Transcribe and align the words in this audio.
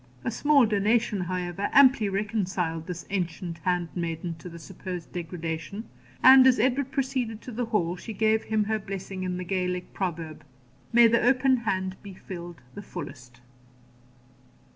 A 0.23 0.31
small 0.31 0.65
donation, 0.65 1.19
however, 1.21 1.69
amply 1.73 2.09
reconciled 2.09 2.87
this 2.87 3.05
ancient 3.11 3.59
handmaiden 3.59 4.33
to 4.39 4.49
the 4.49 4.57
supposed 4.57 5.11
degradation; 5.11 5.85
and, 6.23 6.47
as 6.47 6.57
Edward 6.57 6.89
proceeded 6.91 7.39
to 7.43 7.51
the 7.51 7.65
hall, 7.65 7.95
she 7.97 8.11
gave 8.13 8.45
him 8.45 8.63
her 8.63 8.79
blessing 8.79 9.21
in 9.21 9.37
the 9.37 9.43
Gaelic 9.43 9.93
proverb, 9.93 10.43
'May 10.91 11.05
the 11.05 11.21
open 11.21 11.57
hand 11.57 11.97
be 12.01 12.15
filled 12.15 12.61
the 12.73 12.81
fullest.' 12.81 13.41